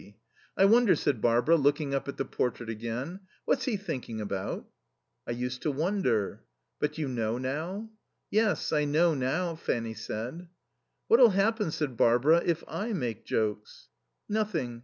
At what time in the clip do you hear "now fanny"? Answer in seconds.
9.13-9.93